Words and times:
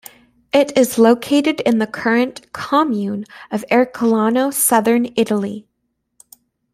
It 0.51 0.75
is 0.75 0.97
located 0.97 1.59
in 1.59 1.77
the 1.77 1.85
current 1.85 2.51
"commune" 2.53 3.25
of 3.51 3.63
Ercolano, 3.69 4.51
southern 4.51 5.09
Italy. 5.15 5.67